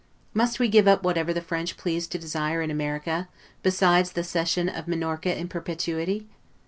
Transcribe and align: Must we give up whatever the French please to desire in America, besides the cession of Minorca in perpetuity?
Must 0.33 0.59
we 0.59 0.67
give 0.67 0.87
up 0.87 1.03
whatever 1.03 1.31
the 1.31 1.41
French 1.43 1.77
please 1.77 2.07
to 2.07 2.17
desire 2.17 2.63
in 2.63 2.71
America, 2.71 3.29
besides 3.61 4.13
the 4.13 4.23
cession 4.23 4.67
of 4.67 4.87
Minorca 4.87 5.37
in 5.37 5.47
perpetuity? 5.47 6.27